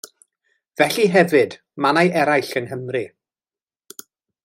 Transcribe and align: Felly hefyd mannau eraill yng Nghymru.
Felly 0.79 1.05
hefyd 1.15 1.53
mannau 1.85 2.11
eraill 2.23 2.51
yng 2.61 2.69
Nghymru. 2.71 3.03